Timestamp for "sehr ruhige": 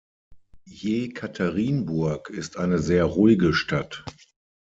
2.79-3.53